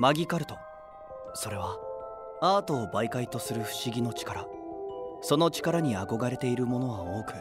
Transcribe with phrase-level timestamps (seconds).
[0.00, 0.56] マギカルト。
[1.34, 1.76] それは
[2.40, 4.46] アートを媒介とする不思議の力。
[5.20, 7.34] その力に憧れている者は多く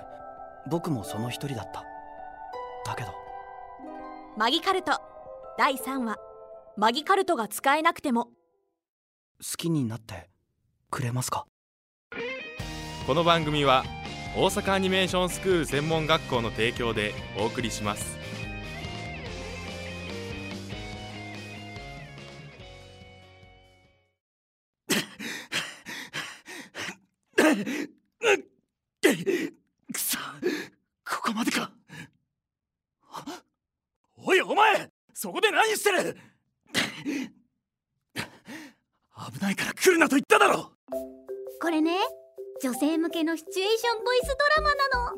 [0.69, 1.85] 僕もその一人だった。
[2.85, 3.11] だけど。
[4.35, 4.91] マギカルト。
[5.57, 6.17] 第3話。
[6.75, 8.25] マギカルトが使えなくても。
[8.25, 8.31] 好
[9.55, 10.29] きになって
[10.91, 11.45] くれますか？
[13.07, 13.85] この番組は
[14.35, 18.19] 大阪アニメーションスクール専門学校の提供でお送りします
[35.21, 36.15] そこで何してる？
[37.75, 40.71] 危ないから来るなと言っただろ！
[41.61, 41.97] これね
[42.63, 45.17] 女性向けのシチュエーションボイスドラマなの。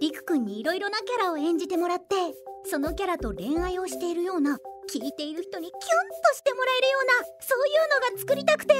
[0.00, 2.06] りくくんにいろいろなキャラを演じてもらって
[2.64, 4.58] そのキャラと恋愛をしているような
[4.92, 5.84] 聞いている人にキュンと
[6.34, 8.74] してもらえるようなそういうのが作りたくて。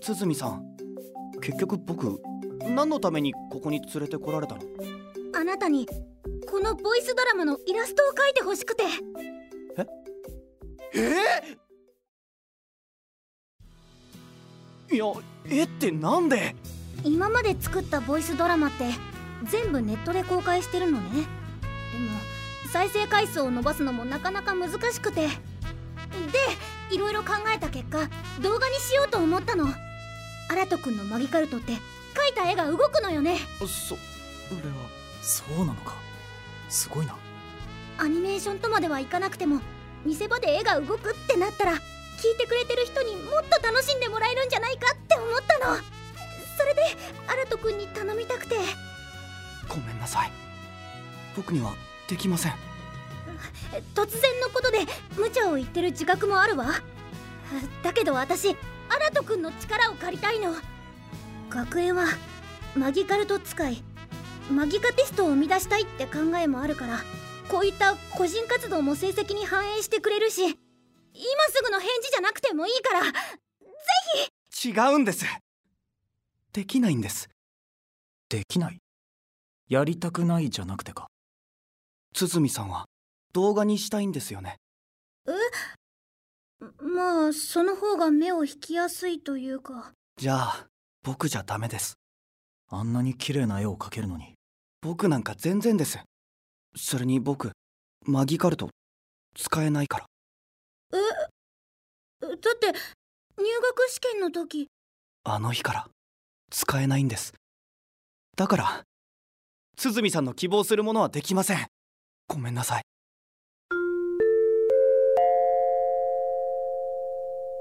[0.00, 0.62] 鼓さん
[1.40, 2.22] 結局僕
[2.60, 4.62] 何のためにここに連れてこられたの？
[5.34, 5.88] あなたに
[6.48, 8.84] このボイスドラマのイラストを描いてほしくて
[10.94, 11.56] え？
[14.94, 15.06] いや
[15.48, 16.54] えってなんで？
[17.04, 18.84] 今まで作ったボイスドラマって
[19.44, 21.10] 全部ネットで公開してるのね。
[21.10, 21.26] でも
[22.72, 25.28] 再生回数を伸ばすのもなかなか難しくて。
[25.28, 26.38] で
[26.94, 28.10] いろいろ考えた結果
[28.42, 29.66] 動画にしようと思ったの。
[30.50, 31.80] アラト君のマギカルトって描い
[32.34, 33.38] た絵が動くのよね。
[33.58, 34.76] それは
[35.22, 35.94] そうなのか？
[36.68, 37.16] すごいな。
[37.96, 39.60] アニメーションとまではいかなくても
[40.04, 41.80] 見せ場で絵が動くってなったら聞い
[42.38, 45.76] てくれてる人にもっと楽しんでもらえるんじゃないかって思ったの。
[46.56, 46.82] それで
[47.26, 48.56] アラト君に頼みたくて。
[49.68, 50.30] ごめんなさい。
[51.36, 51.74] 僕には
[52.08, 52.52] できません。
[53.94, 54.80] 突然のことで
[55.16, 56.66] 無茶を言ってる自覚もあるわ。
[57.82, 58.56] だけど私
[58.88, 60.54] アラト君の力を借りたいの。
[61.50, 62.06] 学園は
[62.74, 63.82] マギカルト使い
[64.50, 67.00] マギカテストを生み出したいって考えもあるから
[67.52, 70.54] こういった個人活動も成績に反映してくれるし今
[71.50, 73.10] すぐの返事じゃなくてもいいからぜ
[74.64, 75.26] 違うんです。
[76.54, 77.28] できないんです。
[78.30, 78.78] できない。
[79.68, 81.08] やりたくないじゃなくてか。
[82.14, 82.86] 鼓さんは
[83.34, 84.56] 動画にしたいんですよね。
[85.26, 89.92] ひまあその方が目を引きやすいというか。
[90.16, 90.66] じゃあ
[91.02, 91.98] 僕じゃダメです。
[92.70, 94.36] あんなに綺麗な絵を描けるのに。
[94.80, 95.98] 僕なんか全然です
[96.74, 97.52] それに僕
[98.04, 98.70] マギカルト
[99.36, 100.06] 使えないから。
[100.90, 100.98] だ
[102.28, 102.74] って入
[103.60, 104.68] 学試験の時。
[105.24, 105.88] あの日から
[106.50, 107.32] 使えないんです。
[108.36, 108.82] だから
[109.76, 111.66] 鼓さんの希望するものはできません。
[112.28, 112.82] ごめんなさい。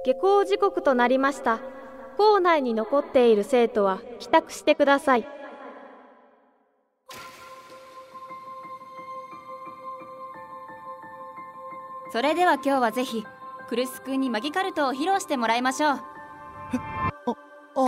[0.05, 1.59] 下校時刻となりました。
[2.17, 5.25] 校内に残っている生徒は帰宅してください
[12.11, 13.25] それでは今日はぜひ
[13.69, 15.93] クルス君にマギカルトを披露してもらいましょう。
[15.93, 15.99] あ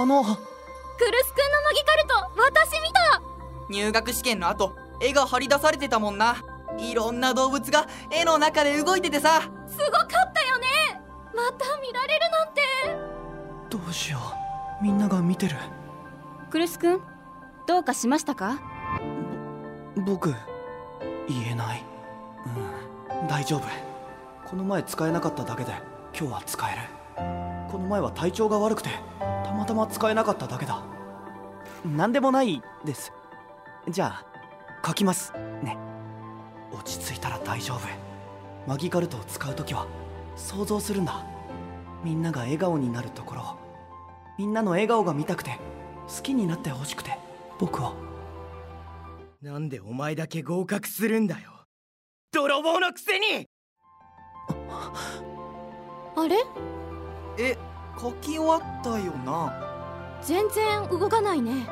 [0.05, 0.23] の。
[0.23, 3.21] クルス君のマギカルト私見た。
[3.69, 6.37] 入学試験の後絵が張り出されてたもんな。
[6.77, 9.41] いろんな動物が絵の中で動いててさ。
[9.67, 11.01] すごかったよね。
[11.35, 12.61] また見られるなんて。
[13.69, 14.19] どうしよ
[14.79, 14.83] う。
[14.83, 15.57] みんなが見てる。
[16.49, 17.01] クルス君
[17.67, 18.61] どうかしましたか？
[19.97, 20.33] 僕
[21.27, 21.83] 言えない。
[22.45, 23.92] うん大丈夫
[24.53, 25.71] この前使えなかっただけで
[26.15, 26.81] 今日は使える。
[27.71, 28.89] この前は体調が悪くて
[29.43, 30.83] たまたま使えなかっただけだ。
[31.83, 33.11] 何でもないです。
[33.89, 34.25] じゃあ
[34.85, 35.33] 書きます。
[35.63, 35.75] ね。
[36.71, 37.79] 落ち着いたら大丈夫。
[38.67, 39.87] マギカルトを使う時は
[40.35, 41.25] 想像するんだ。
[42.03, 43.57] みんなが笑顔になるところ
[44.37, 45.57] みんなの笑顔が見たくて
[46.15, 47.17] 好きになってほしくて
[47.57, 47.95] 僕を。
[49.41, 51.65] なんでお前だけ合格するんだよ。
[52.31, 53.47] 泥棒のくせに！
[56.15, 56.37] あれ？
[57.37, 57.57] え
[57.99, 60.19] 書き終わったよな。
[60.21, 61.67] 全然動かないね。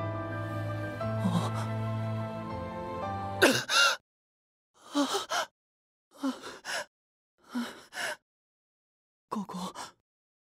[9.30, 9.58] ここ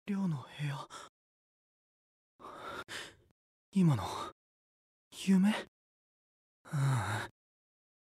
[0.07, 0.87] 寮の部屋。
[3.73, 4.03] 今の
[5.25, 5.49] 夢？
[6.73, 6.79] うん。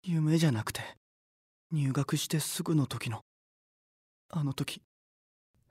[0.01, 0.81] 夢じゃなくて
[1.71, 3.21] 入学してすぐの時の
[4.31, 4.81] あの時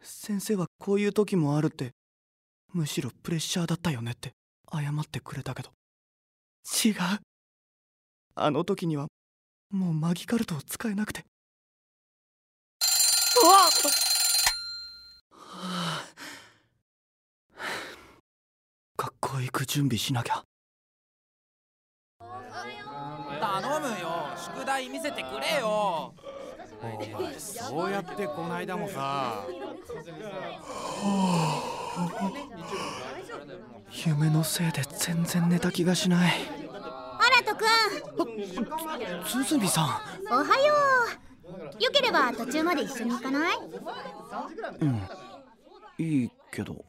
[0.02, 1.92] 先生はこういう時もあるって
[2.72, 4.32] むしろプレッシャーだったよねって
[4.72, 5.70] 謝ってくれたけど。
[6.84, 6.94] 違う。
[8.34, 9.06] あの時には
[9.70, 11.24] もうマギカルトを使えなくて。
[13.42, 13.70] あは
[15.32, 16.04] あ、
[18.98, 20.44] 学校行く準備しなきゃ。
[23.40, 24.36] 頼むよ。
[24.36, 26.12] 宿題見せてくれよ。
[26.80, 26.86] お
[27.20, 29.44] 前そうやってこないだもさ
[33.90, 36.32] 夢のせいで全然寝た気がしない。
[36.70, 37.66] アラトくん。
[39.24, 39.86] 鼓さん。
[40.30, 40.74] おはよ
[41.80, 41.82] う。
[41.82, 43.56] よければ途中まで一緒に行かない？
[44.80, 45.02] うん。
[45.98, 46.84] いいけど。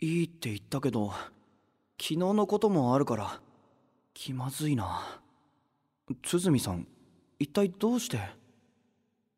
[0.00, 3.40] いいって言ったけど昨日のこともあるから
[4.14, 5.20] 気まずいな。
[6.22, 6.88] 鼓さん
[7.40, 8.18] 一体どうして？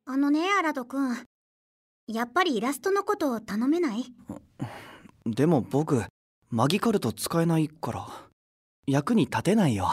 [0.06, 1.16] あのねアラトくん
[2.06, 4.06] やっぱりイラストのことを頼めない？
[5.26, 6.02] でも僕
[6.48, 8.06] マギカルト使えないから。
[8.86, 9.88] 役に立てないよ。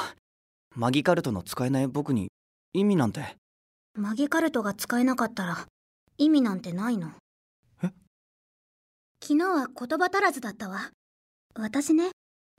[0.73, 2.29] マギカルトの使えない僕に
[2.73, 3.35] 意味なんて。
[3.93, 5.67] マギカルトが使えなかったら
[6.17, 7.11] 意味なんてないの？
[7.83, 7.91] え？
[9.21, 10.91] 昨日は言葉足らずだったわ。
[11.55, 12.11] 私ね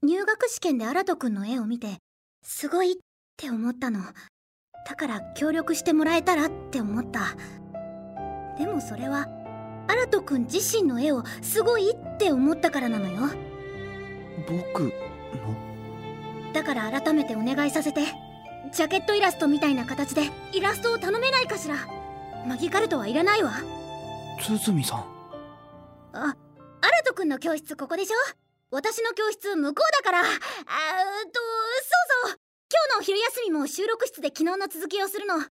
[0.03, 1.97] 入学試験でアラトくんの絵を見て
[2.45, 2.95] すごいっ
[3.37, 4.01] て思ったの
[4.89, 7.37] だから協力してもらえたらって思った。
[8.57, 9.29] でもそれは
[9.87, 13.29] アラトくん自身の絵をすごいって思ったからなのよ。
[14.49, 14.93] 僕の？
[16.55, 18.01] だから改めてお願いさせて。
[18.73, 21.77] ジャケットイラストみたいな形でイラストを頼めないかしら。
[22.47, 23.53] マギカルトはいらないわ。
[24.39, 24.99] 鼓さん。
[24.99, 25.05] あ
[26.13, 28.15] アラトくんの教室ここでしょ？
[28.71, 30.21] 私の教室向こうだから。
[30.21, 30.29] あーっ
[31.31, 31.41] と
[32.99, 35.51] のお昼休みも収録室で昨日の続きをするのもし興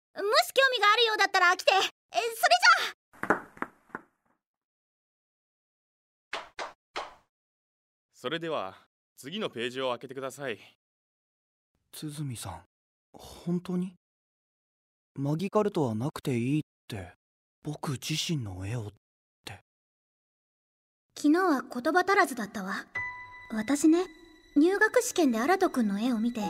[0.72, 1.70] 味があるようだったら来て。
[1.72, 3.36] えそれじゃ
[8.14, 8.74] それでは
[9.16, 10.58] 次のページを開けてください。
[11.92, 12.62] 鼓さん
[13.12, 13.94] 本当に？
[15.14, 17.12] マギカルトはなくていいって
[17.62, 18.90] 僕自身の絵を
[21.18, 22.84] 昨日は言葉足らずだったわ。
[23.52, 24.04] 私ね
[24.56, 26.40] 入学試験でアラトくんの絵を見て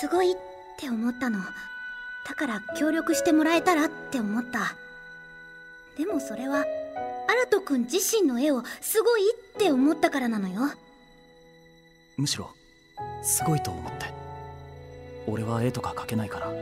[0.00, 0.36] すごいっ
[0.78, 1.40] て思ったの。
[2.26, 4.76] だから協力してもらえたらって思った。
[5.96, 6.64] でもそれは
[7.28, 10.60] アラトくん自身の絵をすごいって思ったからなのよ。
[12.16, 12.50] むしろ
[13.22, 14.06] すごいと思って。
[15.26, 16.52] 俺は絵とか描けないから。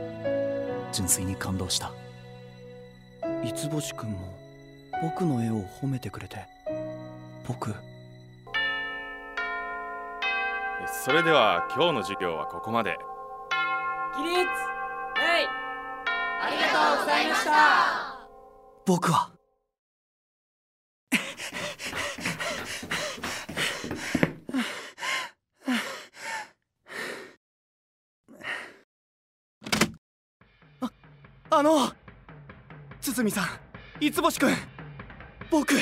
[0.91, 1.91] 純粋に感動した。
[3.43, 4.37] 五つ星くんも
[5.01, 6.45] 僕の絵を褒めてくれて。
[7.47, 7.73] 僕。
[11.03, 12.97] それでは今日の授業はここまで
[14.21, 14.35] 起立。
[14.35, 15.47] レイ
[16.41, 17.51] ありがとうございました。
[18.85, 19.31] 僕は。
[30.81, 30.91] あ
[31.49, 31.91] あの
[33.01, 33.45] 鼓さん
[33.99, 34.55] 五つ星くん
[35.49, 35.73] 僕。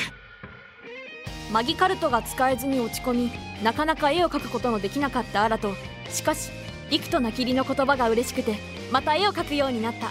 [1.52, 3.30] マギカルトが使えずに落ち込み
[3.62, 5.74] なかなか絵を描くことのできなかったアラと
[6.08, 6.50] しかし
[6.90, 8.56] 幾とナキリの言葉が嬉しくて
[8.90, 10.10] また絵を描くようになった。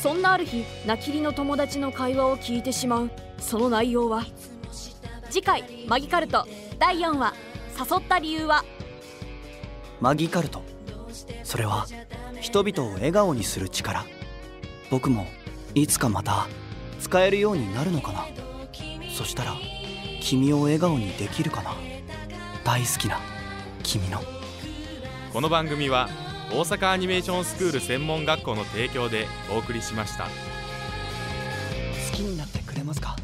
[0.00, 3.10] そんなある日ナキリの友達の会話を聞いてしまう。
[3.38, 4.24] その内容は
[5.30, 6.46] 次回「マギカルト」
[6.80, 7.34] 第4話
[7.78, 8.64] 「誘った理由は？
[10.00, 10.62] マギカルト。
[11.44, 11.86] それは
[12.40, 14.04] 人々を笑顔にする力。
[14.90, 15.26] 僕も
[15.74, 16.48] いつかまた
[16.98, 18.26] 使えるようになるのかな。
[19.14, 19.54] そしたら
[20.20, 21.74] 君を笑顔にできるかな。
[22.64, 23.20] 大好きな
[23.82, 24.39] 君の。
[25.32, 26.08] この番組は
[26.52, 30.24] 大阪アニメーションスクール専門学校の提供でお送りしました。
[30.24, 30.30] 好
[32.16, 33.16] きになってくれますか？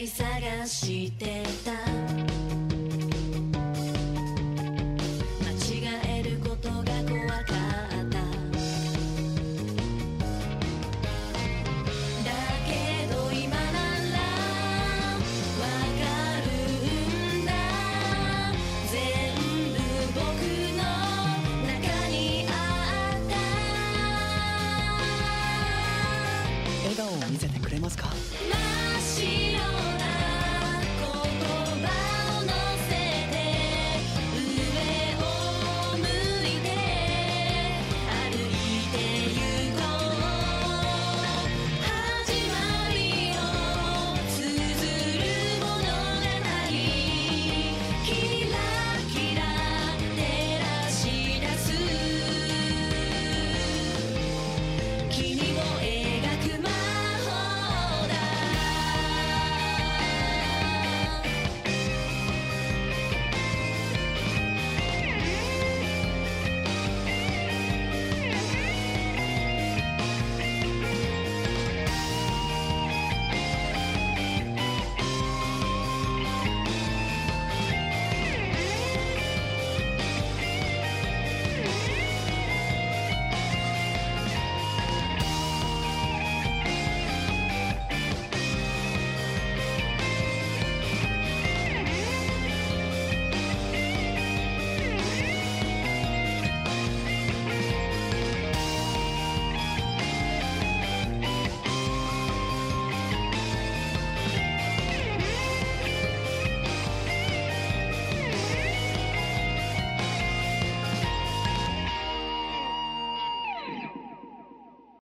[0.00, 1.99] り探してた